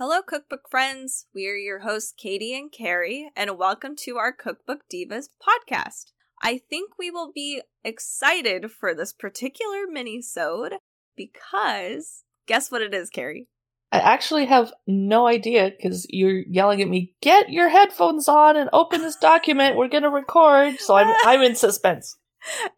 [0.00, 1.26] Hello, cookbook friends.
[1.34, 6.12] We are your hosts, Katie and Carrie, and welcome to our Cookbook Divas podcast.
[6.40, 10.74] I think we will be excited for this particular mini-sode
[11.16, 13.48] because guess what it is, Carrie?
[13.90, 18.70] I actually have no idea because you're yelling at me, get your headphones on and
[18.72, 19.76] open this document.
[19.76, 20.78] We're going to record.
[20.78, 22.16] So I'm, I'm in suspense.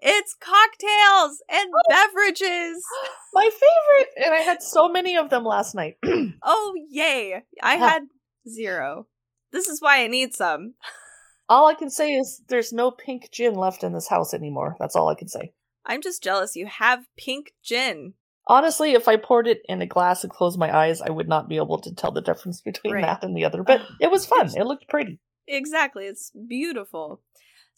[0.00, 1.80] It's cocktails and oh.
[1.89, 2.84] beverages.
[3.34, 4.25] My favorite.
[4.25, 5.96] And I had so many of them last night.
[6.43, 7.43] oh, yay.
[7.62, 8.03] I had
[8.48, 9.07] zero.
[9.53, 10.75] This is why I need some.
[11.49, 14.77] All I can say is there's no pink gin left in this house anymore.
[14.79, 15.53] That's all I can say.
[15.85, 18.14] I'm just jealous you have pink gin.
[18.46, 21.49] Honestly, if I poured it in a glass and closed my eyes, I would not
[21.49, 23.05] be able to tell the difference between right.
[23.05, 23.63] that and the other.
[23.66, 24.50] But it was fun.
[24.57, 25.21] It looked pretty.
[25.46, 26.07] Exactly.
[26.07, 27.22] It's beautiful.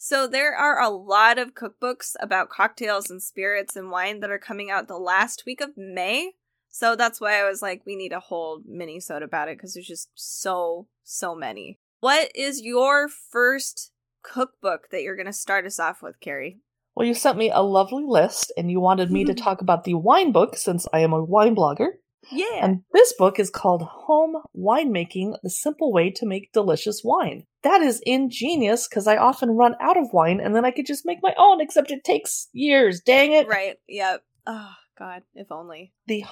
[0.05, 4.37] So there are a lot of cookbooks about cocktails and spirits and wine that are
[4.37, 6.33] coming out the last week of May.
[6.67, 9.75] So that's why I was like, we need a whole mini soda about it because
[9.75, 11.79] there's just so, so many.
[12.01, 16.59] What is your first cookbook that you're going to start us off with, Carrie?
[16.95, 19.93] Well, you sent me a lovely list and you wanted me to talk about the
[19.93, 21.91] wine book since I am a wine blogger.
[22.29, 22.59] Yeah.
[22.61, 27.45] And this book is called Home Winemaking The Simple Way to Make Delicious Wine.
[27.63, 31.05] That is ingenious because I often run out of wine and then I could just
[31.05, 33.01] make my own, except it takes years.
[33.01, 33.47] Dang it.
[33.47, 33.77] Right.
[33.87, 34.23] Yep.
[34.45, 35.93] Oh, God, if only.
[36.07, 36.25] The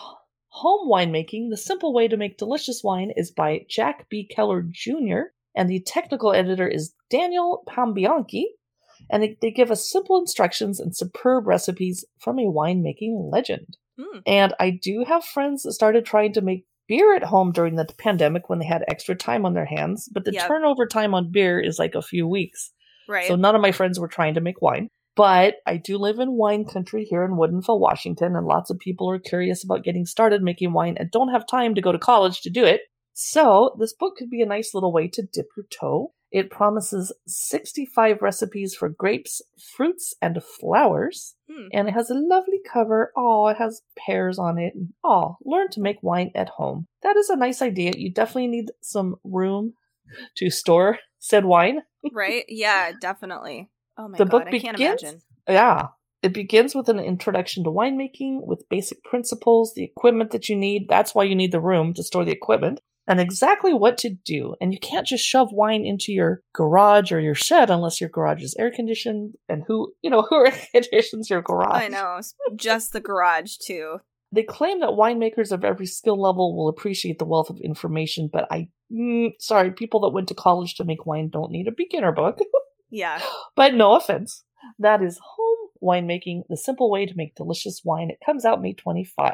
[0.49, 4.27] Home Winemaking The Simple Way to Make Delicious Wine is by Jack B.
[4.29, 8.43] Keller Jr., and the technical editor is Daniel Pambianchi.
[9.09, 13.77] And they, they give us simple instructions and superb recipes from a winemaking legend.
[13.99, 14.21] Mm.
[14.25, 17.87] And I do have friends that started trying to make beer at home during the
[17.97, 20.45] pandemic when they had extra time on their hands, but the yep.
[20.45, 22.69] turnover time on beer is like a few weeks.
[23.07, 23.29] Right.
[23.29, 24.89] So none of my friends were trying to make wine.
[25.15, 29.09] But I do live in wine country here in Woodinville, Washington, and lots of people
[29.09, 32.41] are curious about getting started making wine and don't have time to go to college
[32.41, 32.81] to do it.
[33.13, 37.11] So this book could be a nice little way to dip your toe it promises
[37.27, 39.41] 65 recipes for grapes,
[39.75, 41.35] fruits, and flowers.
[41.49, 41.67] Hmm.
[41.73, 43.11] And it has a lovely cover.
[43.17, 44.73] Oh, it has pears on it.
[45.03, 46.87] Oh, learn to make wine at home.
[47.03, 47.93] That is a nice idea.
[47.95, 49.73] You definitely need some room
[50.37, 51.81] to store said wine.
[52.13, 52.45] right?
[52.47, 53.69] Yeah, definitely.
[53.97, 55.21] Oh my the god, book I begins, can't imagine.
[55.47, 55.87] Yeah.
[56.23, 60.87] It begins with an introduction to winemaking with basic principles, the equipment that you need.
[60.87, 64.55] That's why you need the room to store the equipment and exactly what to do.
[64.61, 68.43] And you can't just shove wine into your garage or your shed unless your garage
[68.43, 69.33] is air conditioned.
[69.49, 71.83] And who, you know, who air conditions your garage?
[71.83, 72.19] I know,
[72.55, 73.97] just the garage too.
[74.33, 78.47] They claim that winemakers of every skill level will appreciate the wealth of information, but
[78.49, 82.13] I, mm, sorry, people that went to college to make wine don't need a beginner
[82.13, 82.39] book.
[82.89, 83.21] yeah.
[83.57, 84.45] But no offense.
[84.79, 85.51] That is home
[85.83, 88.09] winemaking, the simple way to make delicious wine.
[88.09, 89.33] It comes out May 25.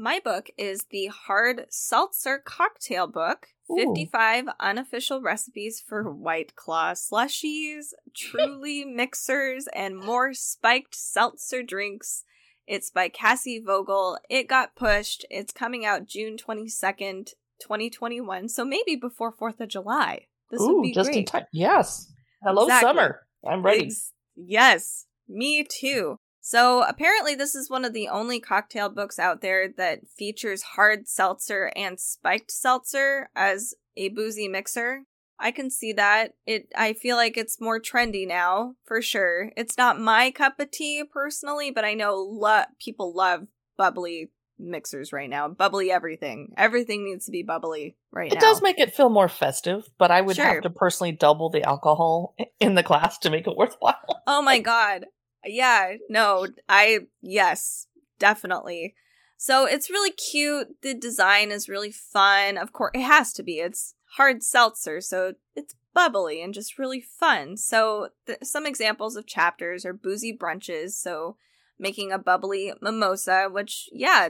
[0.00, 3.48] My book is the Hard Seltzer Cocktail Book.
[3.70, 3.76] Ooh.
[3.76, 12.24] 55 unofficial recipes for White Claw slushies, truly mixers, and more spiked seltzer drinks.
[12.66, 14.16] It's by Casie Vogel.
[14.30, 15.26] It got pushed.
[15.28, 18.48] It's coming out June 22nd, 2021.
[18.48, 20.28] So maybe before 4th of July.
[20.50, 21.18] This Ooh, would be just great.
[21.18, 21.44] in time.
[21.52, 22.10] Yes.
[22.42, 22.88] Hello, exactly.
[22.88, 23.26] summer.
[23.46, 23.84] I'm ready.
[23.84, 26.16] Ex- yes, me too.
[26.50, 31.06] So apparently, this is one of the only cocktail books out there that features hard
[31.06, 35.04] seltzer and spiked seltzer as a boozy mixer.
[35.38, 36.32] I can see that.
[36.46, 39.52] It I feel like it's more trendy now, for sure.
[39.56, 43.46] It's not my cup of tea personally, but I know lo- people love
[43.78, 45.46] bubbly mixers right now.
[45.46, 46.52] Bubbly everything.
[46.56, 48.38] Everything needs to be bubbly right it now.
[48.38, 50.46] It does make it feel more festive, but I would sure.
[50.46, 54.24] have to personally double the alcohol in the glass to make it worthwhile.
[54.26, 55.04] oh my god.
[55.44, 57.86] Yeah, no, I, yes,
[58.18, 58.94] definitely.
[59.36, 60.82] So it's really cute.
[60.82, 62.58] The design is really fun.
[62.58, 63.58] Of course, it has to be.
[63.58, 67.56] It's hard seltzer, so it's bubbly and just really fun.
[67.56, 70.90] So th- some examples of chapters are boozy brunches.
[70.90, 71.36] So
[71.78, 74.28] making a bubbly mimosa, which, yeah,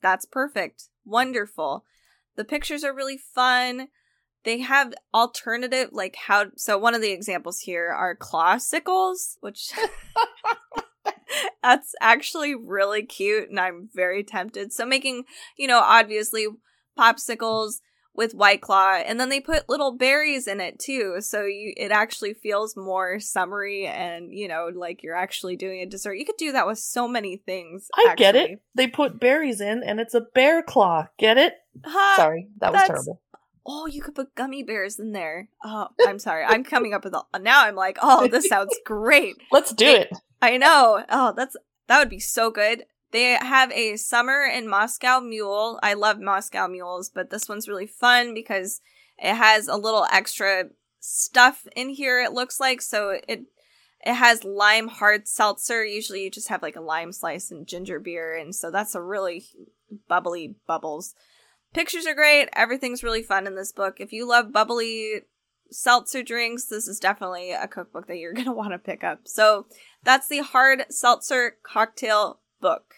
[0.00, 0.84] that's perfect.
[1.04, 1.84] Wonderful.
[2.36, 3.88] The pictures are really fun
[4.44, 9.70] they have alternative like how so one of the examples here are clawsicles which
[11.62, 15.24] that's actually really cute and i'm very tempted so making
[15.56, 16.46] you know obviously
[16.98, 17.80] popsicles
[18.14, 21.90] with white claw and then they put little berries in it too so you it
[21.90, 26.36] actually feels more summery and you know like you're actually doing a dessert you could
[26.36, 28.22] do that with so many things i actually.
[28.22, 31.54] get it they put berries in and it's a bear claw get it
[32.16, 33.20] sorry that was terrible
[33.66, 35.48] oh, you could put gummy bears in there.
[35.64, 36.44] Oh, I'm sorry.
[36.44, 39.36] I'm coming up with all, now I'm like, oh, this sounds great.
[39.50, 40.12] Let's do it.
[40.42, 41.04] I know.
[41.08, 41.56] Oh, that's
[41.88, 42.84] that would be so good.
[43.12, 45.78] They have a summer in Moscow mule.
[45.82, 48.80] I love Moscow mules, but this one's really fun because
[49.18, 50.64] it has a little extra
[51.02, 53.42] stuff in here it looks like so it
[54.04, 57.98] it has lime hard seltzer usually you just have like a lime slice and ginger
[57.98, 59.44] beer and so that's a really
[60.08, 61.14] bubbly bubbles
[61.74, 65.22] pictures are great everything's really fun in this book if you love bubbly
[65.72, 69.20] seltzer drinks this is definitely a cookbook that you're going to want to pick up
[69.24, 69.66] so
[70.02, 72.94] that's the hard seltzer cocktail book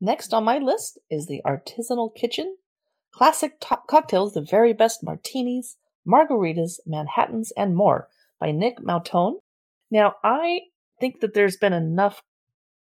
[0.00, 2.56] next on my list is the artisanal kitchen
[3.12, 5.76] classic cocktails the very best martinis
[6.06, 8.08] Margaritas, Manhattans, and More
[8.40, 9.40] by Nick Mautone.
[9.90, 10.60] Now, I
[11.00, 12.22] think that there's been enough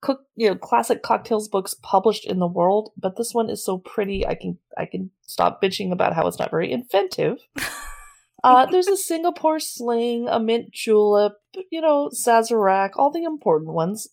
[0.01, 3.77] cook, you know, classic cocktails books published in the world, but this one is so
[3.77, 4.25] pretty.
[4.25, 7.39] I can I can stop bitching about how it's not very inventive.
[8.43, 11.33] uh, there's a Singapore sling, a mint julep,
[11.71, 14.07] you know, Sazerac, all the important ones.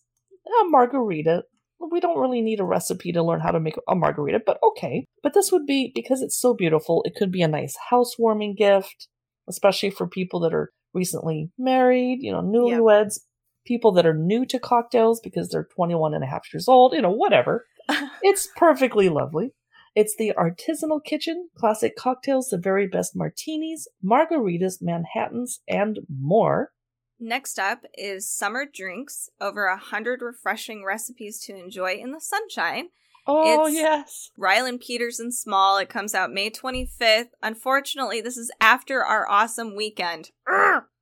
[0.47, 1.43] A margarita,
[1.91, 5.05] we don't really need a recipe to learn how to make a margarita, but okay.
[5.21, 9.07] But this would be, because it's so beautiful, it could be a nice housewarming gift,
[9.49, 13.21] especially for people that are recently married, you know, newlyweds, yep.
[13.65, 17.01] people that are new to cocktails because they're 21 and a half years old, you
[17.01, 17.65] know, whatever.
[18.21, 19.51] it's perfectly lovely.
[19.97, 26.71] It's the artisanal kitchen, classic cocktails, the very best martinis, margaritas, Manhattans, and more.
[27.19, 32.89] Next up is summer drinks, over a hundred refreshing recipes to enjoy in the sunshine.
[33.25, 35.79] Oh it's yes, Ryland Peters & Small.
[35.79, 37.29] It comes out May 25th.
[37.41, 40.29] Unfortunately, this is after our awesome weekend.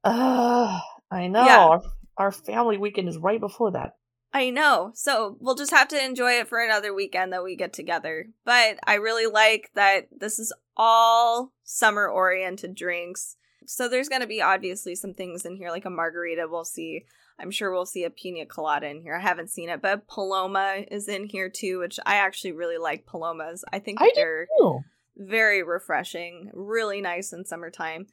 [0.05, 0.79] Uh,
[1.11, 1.45] I know.
[1.45, 1.65] Yeah.
[1.65, 1.81] Our,
[2.15, 3.97] our family weekend is right before that.
[4.35, 4.91] I know.
[4.95, 8.27] So we'll just have to enjoy it for another weekend that we get together.
[8.43, 13.37] But I really like that this is all summer oriented drinks.
[13.65, 16.47] So there's going to be obviously some things in here, like a margarita.
[16.49, 17.05] We'll see.
[17.39, 19.15] I'm sure we'll see a pina colada in here.
[19.15, 23.05] I haven't seen it, but Paloma is in here too, which I actually really like
[23.05, 23.63] Palomas.
[23.71, 24.81] I think I they're do.
[25.15, 28.07] very refreshing, really nice in summertime.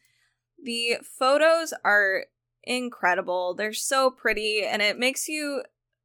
[0.62, 2.26] The photos are
[2.62, 3.54] incredible.
[3.54, 5.64] They're so pretty, and it makes you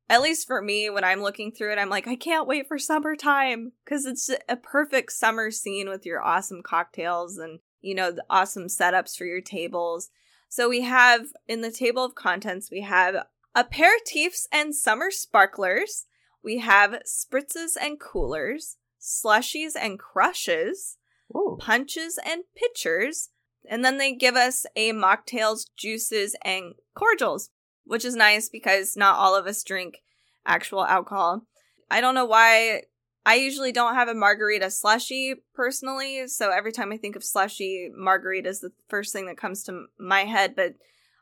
[0.09, 2.79] at least for me, when I'm looking through it, I'm like, I can't wait for
[2.79, 8.25] summertime because it's a perfect summer scene with your awesome cocktails and you know, the
[8.29, 10.09] awesome setups for your tables.
[10.49, 13.25] So we have in the table of contents, we have
[13.55, 16.05] aperitifs and summer sparklers.
[16.43, 20.97] We have spritzes and coolers, slushies and crushes,
[21.35, 21.57] Ooh.
[21.59, 23.29] punches and pitchers.
[23.69, 27.49] And then they give us a mocktails, juices, and cordials,
[27.87, 30.03] which is nice because not all of us drink
[30.45, 31.43] actual alcohol.
[31.89, 32.83] I don't know why
[33.25, 37.89] I usually don't have a margarita slushy personally, so every time I think of slushy,
[37.93, 40.75] margarita is the first thing that comes to my head, but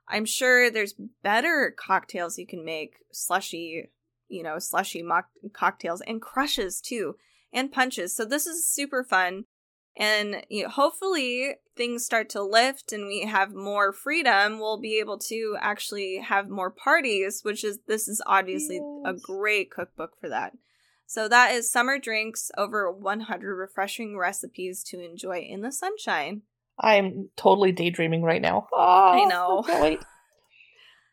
[0.07, 3.89] I'm sure there's better cocktails you can make, slushy,
[4.27, 7.15] you know, slushy mock- cocktails and crushes too,
[7.51, 8.15] and punches.
[8.15, 9.45] So this is super fun.
[9.97, 14.99] And you know, hopefully things start to lift and we have more freedom, we'll be
[14.99, 20.29] able to actually have more parties, which is this is obviously a great cookbook for
[20.29, 20.53] that.
[21.07, 26.41] So that is summer drinks, over 100 refreshing recipes to enjoy in the sunshine.
[26.79, 28.67] I'm totally daydreaming right now.
[28.73, 29.81] Oh, I ah, know.
[29.81, 29.99] wait.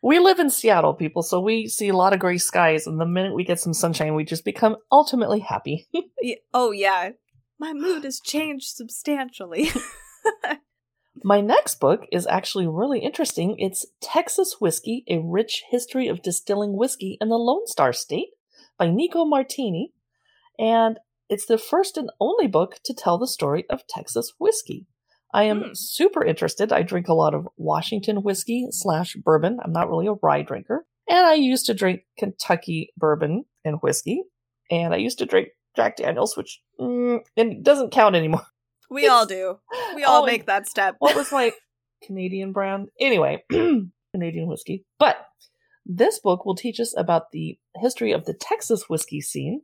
[0.01, 3.05] We live in Seattle, people, so we see a lot of gray skies, and the
[3.05, 5.87] minute we get some sunshine, we just become ultimately happy.
[6.53, 7.11] oh, yeah.
[7.59, 9.69] My mood has changed substantially.
[11.23, 13.55] My next book is actually really interesting.
[13.59, 18.29] It's Texas Whiskey A Rich History of Distilling Whiskey in the Lone Star State
[18.77, 19.93] by Nico Martini,
[20.59, 24.87] and it's the first and only book to tell the story of Texas whiskey.
[25.33, 25.77] I am mm.
[25.77, 26.71] super interested.
[26.71, 29.59] I drink a lot of Washington whiskey slash bourbon.
[29.63, 30.85] I'm not really a rye drinker.
[31.09, 34.23] And I used to drink Kentucky bourbon and whiskey.
[34.69, 38.45] And I used to drink Jack Daniels, which mm, it doesn't count anymore.
[38.89, 39.59] We all do.
[39.95, 40.95] We all oh, make that step.
[40.99, 41.51] what was my
[42.03, 42.89] Canadian brand?
[42.99, 43.43] Anyway,
[44.13, 44.85] Canadian whiskey.
[44.97, 45.17] But
[45.85, 49.61] this book will teach us about the history of the Texas whiskey scene,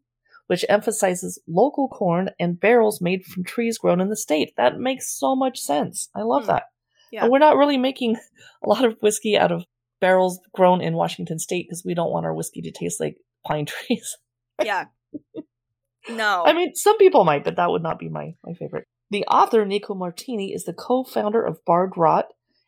[0.47, 4.53] which emphasizes local corn and barrels made from trees grown in the state.
[4.57, 6.09] That makes so much sense.
[6.15, 6.47] I love mm.
[6.47, 6.63] that.
[7.11, 7.23] Yeah.
[7.23, 8.15] And we're not really making
[8.63, 9.65] a lot of whiskey out of
[9.99, 13.65] barrels grown in Washington state because we don't want our whiskey to taste like pine
[13.87, 14.17] trees.
[14.63, 14.85] yeah.
[16.07, 16.43] No.
[16.45, 18.85] I mean, some people might, but that would not be my, my favorite.
[19.11, 22.25] The author, Nico Martini, is the co founder of Bar Draught,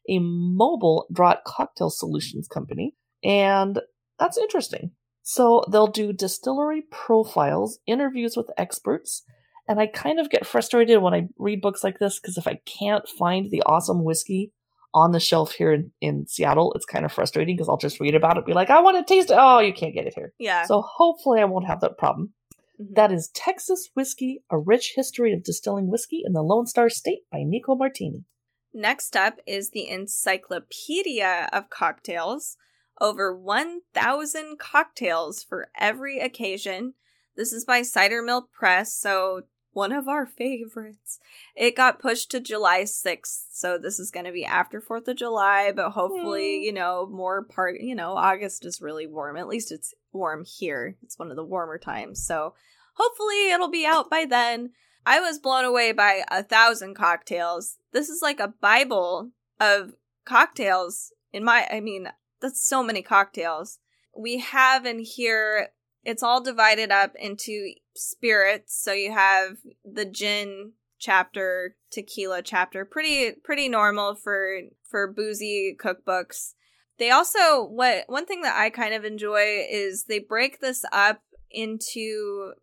[0.10, 2.96] a mobile draught cocktail solutions company.
[3.24, 3.80] And
[4.20, 4.92] that's interesting.
[5.24, 9.24] So they'll do distillery profiles, interviews with experts,
[9.68, 12.60] and I kind of get frustrated when I read books like this because if I
[12.66, 14.52] can't find the awesome whiskey
[14.94, 18.16] on the shelf here in, in Seattle, it's kind of frustrating because I'll just read
[18.16, 19.38] about it, be like, I want to taste it.
[19.40, 20.34] Oh, you can't get it here.
[20.40, 20.66] Yeah.
[20.66, 22.34] So hopefully I won't have that problem.
[22.82, 22.96] Mhm.
[22.96, 27.30] That is Texas Whiskey, A Rich History of Distilling Whiskey in the Lone Star State
[27.32, 28.26] by Nico Martini.
[28.74, 32.58] Next up is the Encyclopedia of Cocktails.
[33.00, 36.94] Over 1,000 cocktails for every occasion.
[37.36, 41.20] This is by Cider Mill Press, so one of our favorites.
[41.56, 45.18] It got pushed to July 6th, so this is going to be after 4th of
[45.18, 46.64] July, but hopefully, Hmm.
[46.64, 49.38] you know, more part, you know, August is really warm.
[49.38, 50.98] At least it's warm here.
[51.04, 52.54] It's one of the warmer times, so
[52.96, 54.72] hopefully it'll be out by then.
[55.06, 57.78] I was blown away by a thousand cocktails.
[57.92, 59.94] This is like a Bible of
[60.26, 61.12] cocktails.
[61.34, 62.10] In my, I mean,
[62.42, 63.80] that's so many cocktails.
[64.16, 65.70] We have in here,
[66.04, 68.82] it's all divided up into spirits.
[68.82, 72.86] So you have the gin chapter, tequila chapter.
[72.86, 76.54] Pretty, pretty normal for, for boozy cookbooks.
[77.00, 81.22] They also, what, one thing that I kind of enjoy is they break this up
[81.50, 82.54] into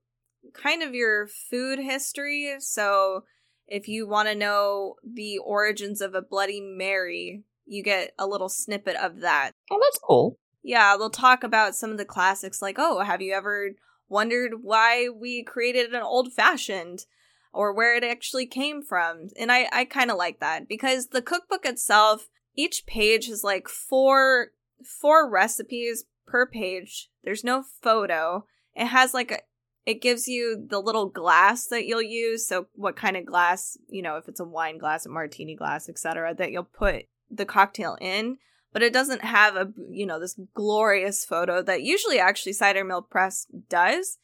[0.54, 2.56] kind of your food history.
[2.60, 3.24] So
[3.66, 8.48] if you want to know the origins of a Bloody Mary, you get a little
[8.48, 9.52] snippet of that.
[9.70, 10.38] Oh, that's cool.
[10.68, 13.70] Yeah, they'll talk about some of the classics like, oh, have you ever
[14.06, 17.06] wondered why we created an old fashioned
[17.54, 19.28] or where it actually came from?
[19.40, 23.66] And I, I kind of like that because the cookbook itself, each page is like
[23.66, 24.48] four
[24.84, 27.08] four recipes per page.
[27.24, 28.44] There's no photo.
[28.74, 29.38] It has like a
[29.86, 32.46] it gives you the little glass that you'll use.
[32.46, 35.88] So what kind of glass, you know, if it's a wine glass, a martini glass,
[35.88, 38.36] etc., that you'll put the cocktail in
[38.72, 43.02] but it doesn't have a you know this glorious photo that usually actually cider mill
[43.02, 44.18] press does.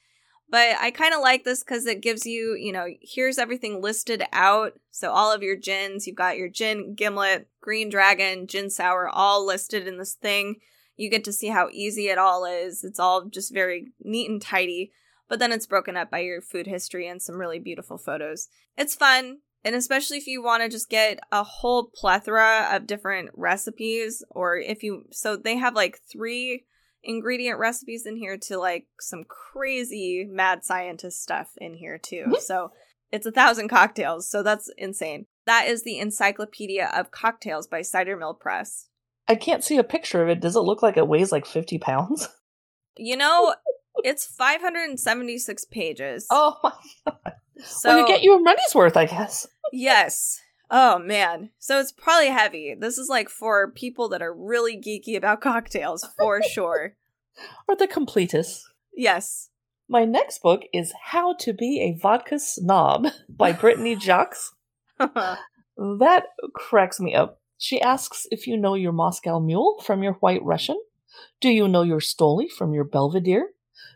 [0.50, 4.24] But i kind of like this because it gives you you know here's everything listed
[4.32, 4.72] out.
[4.90, 9.46] So all of your gins you've got your gin gimlet green dragon gin sour all
[9.46, 10.56] listed in this thing.
[10.96, 12.84] You get to see how easy it all is.
[12.84, 14.92] It's all just very neat and tidy
[15.28, 18.48] but then it's broken up by your food history and some really beautiful photos.
[18.76, 23.30] It's fun and especially if you want to just get a whole plethora of different
[23.34, 26.64] recipes, or if you, so they have like three
[27.02, 32.36] ingredient recipes in here to like some crazy mad scientist stuff in here too.
[32.40, 32.72] So
[33.12, 34.28] it's a thousand cocktails.
[34.28, 35.26] So that's insane.
[35.46, 38.88] That is the Encyclopedia of Cocktails by Cider Mill Press.
[39.28, 40.40] I can't see a picture of it.
[40.40, 42.28] Does it look like it weighs like 50 pounds?
[42.96, 43.54] You know,
[44.02, 46.26] it's 576 pages.
[46.32, 47.12] Oh my.
[47.62, 49.46] So well, you get your money's worth, I guess.
[49.72, 50.40] Yes.
[50.70, 51.50] Oh man.
[51.58, 52.74] So it's probably heavy.
[52.78, 56.96] This is like for people that are really geeky about cocktails, for sure.
[57.68, 58.60] Or the completist.
[58.94, 59.50] Yes.
[59.88, 64.36] My next book is How to Be a Vodka Snob by Brittany Jacques.
[65.76, 67.40] That cracks me up.
[67.58, 70.76] She asks if you know your Moscow Mule from your White Russian.
[71.40, 73.48] Do you know your Stoli from your Belvedere?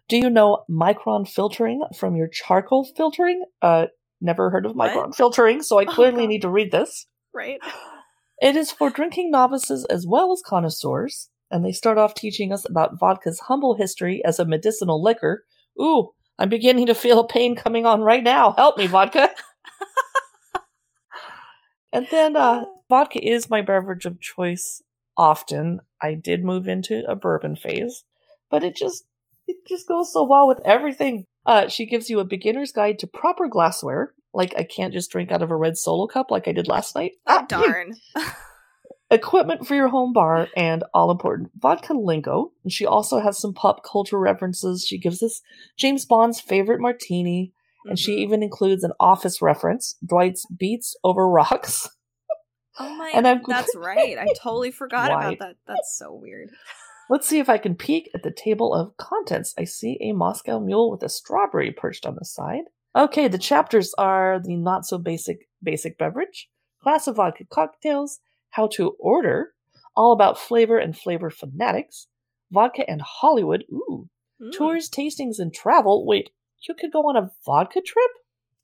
[0.09, 3.45] Do you know micron filtering from your charcoal filtering?
[3.61, 3.87] Uh,
[4.21, 4.91] never heard of What?
[4.93, 6.29] micron filtering, so I Oh, clearly God.
[6.29, 7.07] need to read this.
[7.35, 7.61] right?
[8.41, 12.65] It is for drinking novices as well as connoisseurs, and they start off teaching us
[12.69, 15.45] about vodka's humble history as a medicinal liquor.
[15.81, 18.53] Ooh, I'm beginning to feel a pain coming on right now.
[18.53, 19.31] Help me, vodka.
[21.93, 24.83] and then, uh, vodka is my beverage of choice
[25.17, 25.81] often.
[26.01, 28.05] I did move into a bourbon phase,
[28.51, 29.05] but it just
[29.49, 31.25] it just goes so well with everything.
[31.45, 34.15] Uh, she gives you a beginner's guide to proper glassware.
[34.33, 36.95] Like I can't just drink out of a red solo cup like I did last
[36.95, 37.13] night.
[37.27, 37.95] Oh Ah, darn.
[39.11, 42.53] equipment for your home bar, and all important vodka lingo.
[42.63, 44.85] And she also has some pop culture references.
[44.87, 45.41] She gives us
[45.79, 47.53] James Bond's favorite martini,
[47.87, 48.19] and she Mhm.
[48.19, 51.89] even includes an office reference Dwight's Beets Over Rocks.
[52.79, 54.19] Oh my and I'm- that's right.
[54.19, 55.57] I totally forgot about that.
[55.67, 56.51] That's so weird.
[57.11, 59.55] Let's see if I can peek at the table of contents.
[59.59, 62.65] I see a Moscow mule with a strawberry perched on the side.
[62.95, 66.49] Okay, the chapters are the not so basic basic beverage,
[66.83, 69.55] class of vodka cocktails, how to order,
[69.97, 72.07] all about flavor and flavor fanatics,
[72.51, 74.09] vodka and Hollywood, ooh,
[74.41, 74.53] Mm.
[74.53, 76.07] tours, tastings, and travel.
[76.07, 76.31] Wait,
[76.69, 78.11] you could go on a vodka trip?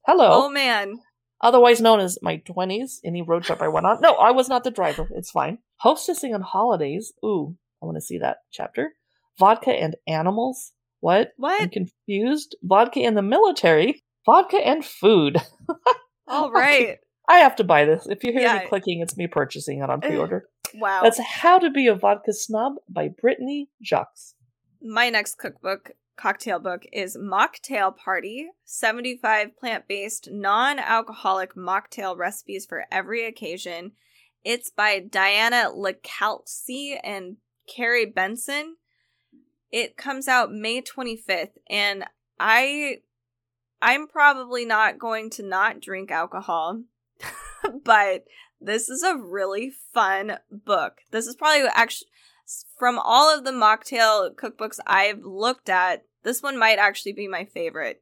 [0.07, 0.45] Hello.
[0.45, 1.01] Oh man.
[1.41, 4.01] Otherwise known as my 20s, any road trip I went on.
[4.01, 5.09] No, I was not the driver.
[5.17, 5.59] It's fine.
[5.85, 7.13] Hostessing on holidays.
[7.25, 8.93] Ooh, I want to see that chapter.
[9.39, 10.73] Vodka and animals.
[11.01, 11.29] What?
[11.29, 11.73] I'm What?
[11.73, 12.57] confused.
[12.63, 14.03] Vodka and the military.
[14.27, 15.39] Vodka and food.
[16.29, 16.99] All right.
[17.29, 18.07] I have to buy this.
[18.07, 18.61] If you hear Yeah.
[18.61, 20.49] me clicking, it's me purchasing it on pre order.
[20.75, 21.03] Wow.
[21.03, 24.09] That's How to Be a Vodka Snob by Brittany Jacques.
[24.83, 32.67] My next cookbook, cocktail book, is Mocktail Party 75 plant based, non alcoholic mocktail recipes
[32.67, 33.93] for every occasion.
[34.43, 38.77] It's by Diana Licalzi and Kerry Benson.
[39.71, 42.05] It comes out May 25th, and
[42.39, 42.99] I
[43.83, 46.83] I'm probably not going to not drink alcohol,
[47.85, 48.25] but
[48.61, 51.01] this is a really fun book.
[51.11, 52.09] This is probably actually
[52.79, 57.45] from all of the mocktail cookbooks I've looked at, this one might actually be my
[57.45, 58.01] favorite.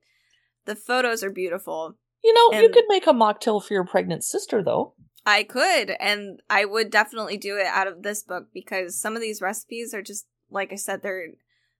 [0.64, 1.96] The photos are beautiful.
[2.22, 4.94] You know, And- you could make a mocktail for your pregnant sister, though.
[5.24, 9.22] I could, and I would definitely do it out of this book because some of
[9.22, 11.28] these recipes are just, like I said, they're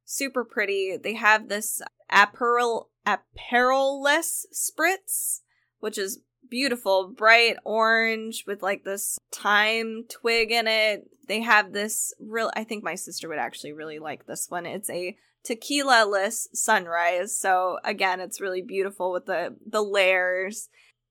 [0.04, 0.96] super pretty.
[0.96, 5.40] They have this Aperol Aperol-less spritz,
[5.80, 11.08] which is beautiful, bright orange with like this thyme twig in it.
[11.26, 12.50] They have this real.
[12.54, 14.66] I think my sister would actually really like this one.
[14.66, 17.36] It's a tequila-less sunrise.
[17.36, 20.68] So again, it's really beautiful with the the layers.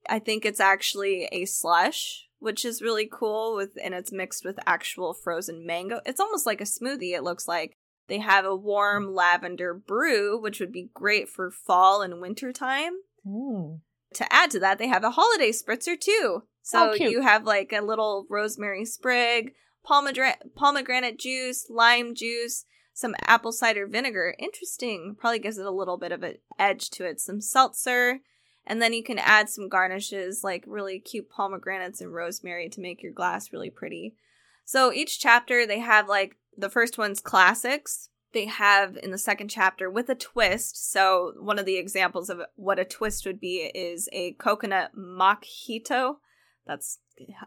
[0.09, 4.59] I think it's actually a slush, which is really cool with and it's mixed with
[4.65, 6.01] actual frozen mango.
[6.05, 7.77] It's almost like a smoothie it looks like.
[8.07, 12.93] They have a warm lavender brew, which would be great for fall and winter time.
[14.15, 16.43] To add to that, they have a holiday spritzer too.
[16.63, 19.53] So Oh, you have like a little rosemary sprig,
[19.83, 24.35] pomegranate, pomegranate juice, lime juice, some apple cider vinegar.
[24.37, 25.15] Interesting.
[25.17, 27.19] Probably gives it a little bit of an edge to it.
[27.21, 28.19] Some seltzer.
[28.65, 33.01] And then you can add some garnishes like really cute pomegranates and rosemary to make
[33.01, 34.15] your glass really pretty.
[34.65, 38.09] So each chapter, they have like the first one's classics.
[38.33, 40.91] They have in the second chapter with a twist.
[40.91, 46.15] So one of the examples of what a twist would be is a coconut mojito.
[46.65, 46.99] That's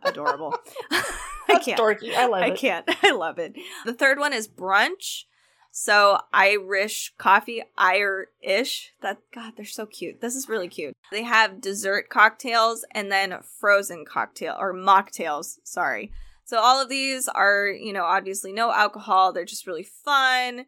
[0.02, 0.54] adorable.
[0.90, 1.80] I can't.
[1.80, 2.14] dorky.
[2.14, 2.44] I love it.
[2.44, 2.90] I can't.
[3.02, 3.54] I love it.
[3.86, 5.24] The third one is brunch.
[5.76, 8.92] So Irish coffee, Irish.
[9.02, 10.20] That God, they're so cute.
[10.20, 10.96] This is really cute.
[11.10, 15.56] They have dessert cocktails and then frozen cocktail or mocktails.
[15.64, 16.12] Sorry.
[16.44, 19.32] So all of these are, you know, obviously no alcohol.
[19.32, 20.66] They're just really fun.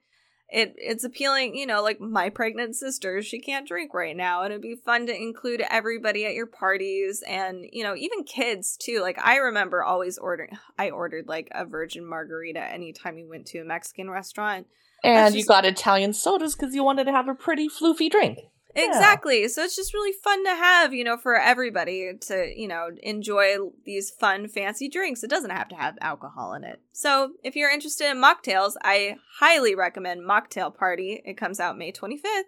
[0.48, 4.52] It it's appealing, you know, like my pregnant sister, she can't drink right now, and
[4.52, 9.00] it'd be fun to include everybody at your parties and, you know, even kids too.
[9.02, 13.60] Like I remember always ordering I ordered like a virgin margarita anytime we went to
[13.60, 14.66] a Mexican restaurant.
[15.06, 18.38] And That's you got Italian sodas because you wanted to have a pretty floofy drink.
[18.74, 18.88] Yeah.
[18.88, 19.48] Exactly.
[19.48, 23.56] So it's just really fun to have, you know, for everybody to, you know, enjoy
[23.84, 25.22] these fun, fancy drinks.
[25.22, 26.80] It doesn't have to have alcohol in it.
[26.92, 31.22] So if you're interested in mocktails, I highly recommend Mocktail Party.
[31.24, 32.42] It comes out May 25th.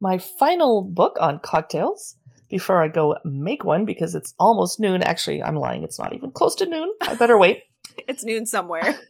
[0.00, 2.16] My final book on cocktails
[2.48, 5.02] before I go make one because it's almost noon.
[5.02, 5.84] Actually, I'm lying.
[5.84, 6.90] It's not even close to noon.
[7.02, 7.62] I better wait.
[8.08, 8.98] It's noon somewhere.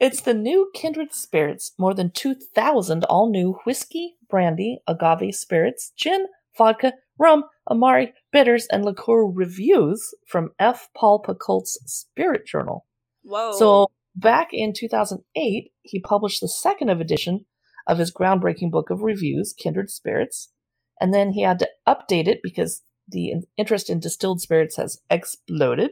[0.00, 6.24] It's the new Kindred Spirits, more than 2,000 all new whiskey, brandy, agave spirits, gin,
[6.56, 10.88] vodka, rum, amari, bitters, and liqueur reviews from F.
[10.96, 12.86] Paul Pacult's Spirit Journal.
[13.22, 13.52] Whoa.
[13.52, 17.44] So, back in 2008, he published the second of edition
[17.86, 20.50] of his groundbreaking book of reviews, Kindred Spirits,
[20.98, 25.90] and then he had to update it because the interest in distilled spirits has exploded,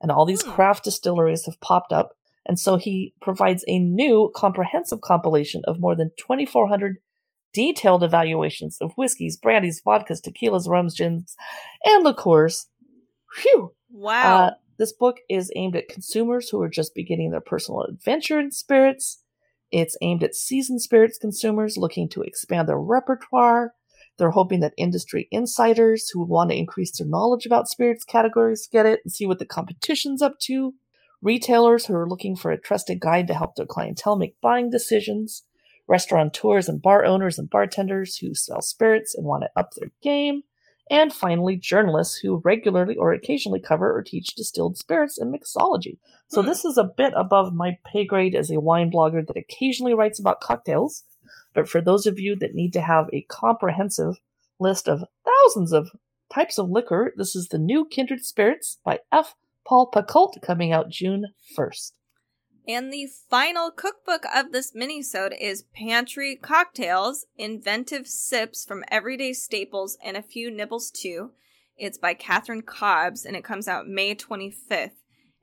[0.00, 0.50] and all these Hmm.
[0.52, 2.14] craft distilleries have popped up.
[2.46, 6.98] And so he provides a new comprehensive compilation of more than 2,400
[7.52, 11.36] detailed evaluations of whiskeys, brandies, vodkas, tequilas, rums, gins,
[11.84, 12.66] and liqueurs.
[13.34, 13.72] Phew!
[13.90, 14.44] wow.
[14.46, 18.52] Uh, this book is aimed at consumers who are just beginning their personal adventure in
[18.52, 19.22] spirits.
[19.70, 23.74] It's aimed at seasoned spirits consumers looking to expand their repertoire.
[24.18, 28.86] They're hoping that industry insiders who want to increase their knowledge about spirits categories get
[28.86, 30.74] it and see what the competition's up to.
[31.22, 35.44] Retailers who are looking for a trusted guide to help their clientele make buying decisions.
[35.88, 40.42] Restaurateurs and bar owners and bartenders who sell spirits and want to up their game
[40.90, 45.98] and finally journalists who regularly or occasionally cover or teach distilled spirits and mixology.
[46.28, 46.48] So Hmm.
[46.48, 50.18] this is a bit above my pay grade as a wine blogger that occasionally writes
[50.18, 51.04] about cocktails.
[51.58, 54.20] But for those of you that need to have a comprehensive
[54.60, 55.90] list of thousands of
[56.32, 59.34] types of liquor, this is the new Kindred Spirits by F.
[59.66, 61.26] Paul Pacult coming out June
[61.58, 61.94] 1st.
[62.68, 69.98] And the final cookbook of this minisode is Pantry Cocktails, Inventive Sips from Everyday Staples
[70.00, 71.32] and a Few Nibbles Too.
[71.76, 74.92] It's by Catherine Cobbs and it comes out May 25th.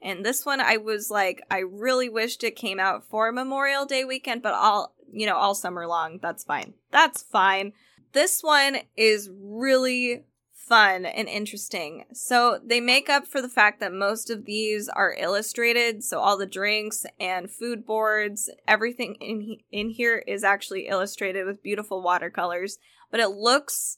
[0.01, 4.05] And this one I was like, I really wished it came out for Memorial Day
[4.05, 6.19] weekend, but all, you know, all summer long.
[6.21, 6.73] That's fine.
[6.91, 7.73] That's fine.
[8.11, 10.23] This one is really
[10.53, 12.05] fun and interesting.
[12.13, 16.03] So they make up for the fact that most of these are illustrated.
[16.03, 21.45] So all the drinks and food boards, everything in he- in here is actually illustrated
[21.45, 22.77] with beautiful watercolors,
[23.11, 23.97] but it looks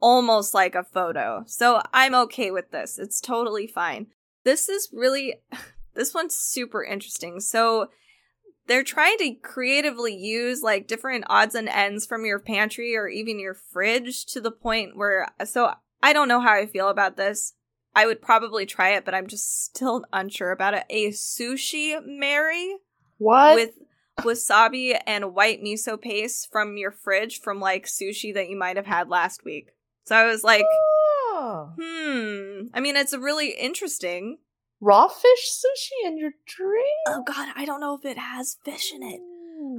[0.00, 1.44] almost like a photo.
[1.46, 2.98] So I'm okay with this.
[2.98, 4.08] It's totally fine.
[4.44, 5.36] This is really
[5.94, 7.40] this one's super interesting.
[7.40, 7.88] So
[8.66, 13.38] they're trying to creatively use like different odds and ends from your pantry or even
[13.40, 15.72] your fridge to the point where so
[16.02, 17.54] I don't know how I feel about this.
[17.94, 20.84] I would probably try it, but I'm just still unsure about it.
[20.88, 22.76] A sushi Mary
[23.18, 23.54] What?
[23.54, 23.70] with
[24.20, 28.86] wasabi and white miso paste from your fridge from like sushi that you might have
[28.86, 29.70] had last week.
[30.04, 30.64] So I was like,
[31.34, 31.72] Oh.
[31.78, 32.66] hmm.
[32.74, 34.38] I mean, it's really interesting.
[34.84, 36.88] Raw fish sushi in your drink?
[37.06, 39.20] Oh god, I don't know if it has fish in it.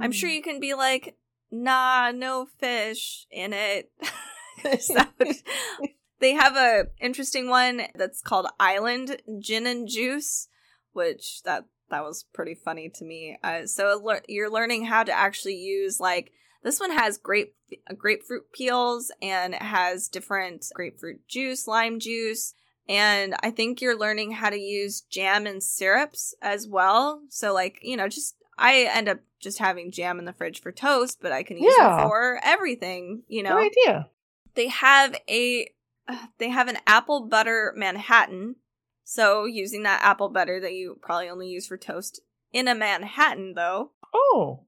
[0.02, 1.16] I'm sure you can be like,
[1.50, 3.92] nah, no fish in it.
[4.64, 5.36] would-
[6.20, 10.48] they have a interesting one that's called Island Gin and Juice,
[10.94, 13.36] which that that was pretty funny to me.
[13.44, 17.54] Uh, so lear- you're learning how to actually use like this one has grape
[17.98, 22.54] grapefruit peels and it has different grapefruit juice, lime juice,
[22.88, 27.22] and I think you're learning how to use jam and syrups as well.
[27.28, 30.72] So like, you know, just I end up just having jam in the fridge for
[30.72, 31.98] toast, but I can use Yeah.
[31.98, 33.56] it for everything, you know.
[33.56, 34.08] Good idea.
[34.54, 35.68] They have a
[36.06, 38.56] uh, they have an apple butter Manhattan.
[39.02, 42.20] So using that apple butter that you probably only use for toast
[42.52, 43.90] in a Manhattan though.
[44.14, 44.60] Oh.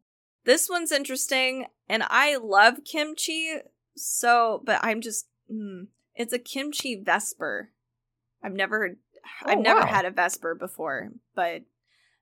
[0.44, 3.56] This one's interesting, and I love kimchi.
[3.96, 7.70] So, but I'm just, mm, it's a kimchi vesper.
[8.42, 8.96] I've never,
[9.44, 9.86] I've Oh, never wow.
[9.86, 11.62] had a vesper before, but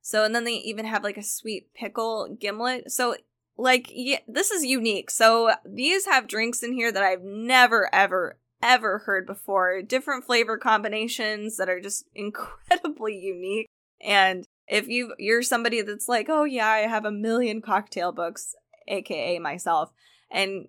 [0.00, 2.92] so, and then they even have like a sweet pickle gimlet.
[2.92, 3.16] So,
[3.56, 5.10] like, yeah, this is unique.
[5.10, 9.80] So these have drinks in here that I've never, ever, ever heard before.
[9.80, 13.66] Different flavor combinations that are just incredibly unique.
[14.02, 18.54] And if you you're somebody that's like, oh yeah, I have a million cocktail books,
[18.86, 19.90] aka myself,
[20.30, 20.68] and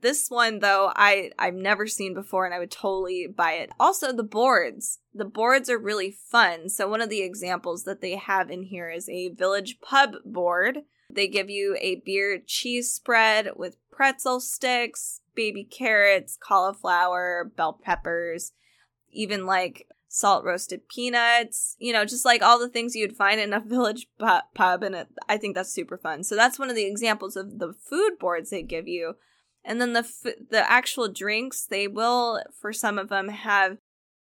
[0.00, 3.70] this one though I I've never seen before, and I would totally buy it.
[3.78, 6.68] Also, the boards, the boards are really fun.
[6.68, 10.80] So one of the examples that they have in here is a village pub board.
[11.10, 18.52] They give you a beer cheese spread with pretzel sticks, baby carrots, cauliflower, bell peppers,
[19.12, 23.52] even like salt roasted peanuts, you know, just like all the things you'd find in
[23.52, 24.82] a village pub.
[24.82, 26.24] And it, I think that's super fun.
[26.24, 29.16] So that's one of the examples of the food boards they give you.
[29.66, 33.78] And then the f- the actual drinks, they will for some of them have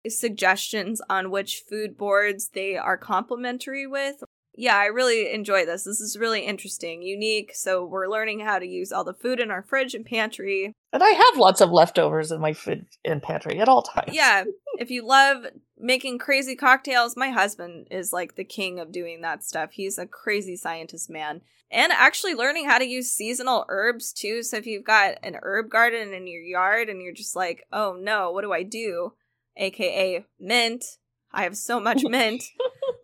[0.07, 4.23] suggestions on which food boards they are complimentary with.
[4.55, 5.83] Yeah, I really enjoy this.
[5.83, 7.51] This is really interesting, unique.
[7.55, 11.01] So we're learning how to use all the food in our fridge and pantry And
[11.01, 14.13] I have lots of leftovers in my fridge and pantry at all times.
[14.13, 14.43] yeah
[14.79, 15.45] if you love
[15.77, 20.05] making crazy cocktails my husband is like the king of doing that stuff he's a
[20.07, 24.83] crazy scientist man and actually learning how to use seasonal herbs too so if you've
[24.85, 28.51] got an herb garden in your yard and you're just like oh no what do
[28.53, 29.13] i do
[29.57, 30.85] aka mint
[31.33, 32.43] i have so much mint.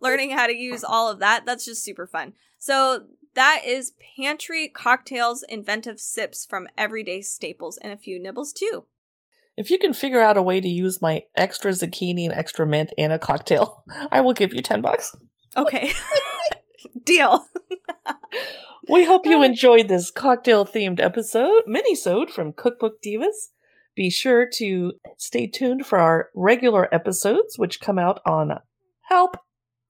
[0.00, 2.32] Learning how to use all of that that's just super fun.
[2.58, 8.84] So that is pantry cocktails inventive sips from everyday staples and a few nibbles too.
[9.56, 12.92] If you can figure out a way to use my extra zucchini and extra mint
[12.96, 15.14] in a cocktail, I will give you 10 bucks.
[15.56, 15.92] okay.
[17.04, 17.46] Deal.
[18.88, 23.50] We hope you uh, enjoyed this cocktail themed episode, mini-sode from Cookbook Divas.
[24.00, 28.58] Be sure to stay tuned for our regular episodes, which come out on
[29.10, 29.36] Help.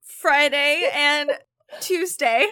[0.01, 1.31] Friday and
[1.79, 2.47] Tuesday.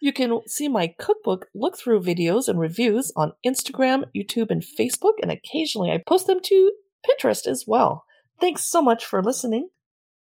[0.00, 5.16] You can see my cookbook look through videos and reviews on Instagram, YouTube, and Facebook,
[5.20, 6.72] and occasionally I post them to
[7.06, 8.06] Pinterest as well.
[8.40, 9.68] Thanks so much for listening.